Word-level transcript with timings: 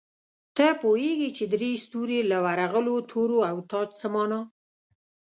ته 0.55 0.65
پوهېږې 0.81 1.29
چې 1.37 1.43
درې 1.53 1.71
ستوري، 1.83 2.19
له 2.31 2.37
ورغلو 2.45 2.95
تورو 3.09 3.39
او 3.49 3.57
تاج 3.69 3.87
څه 3.99 4.07
مانا؟ 4.13 4.41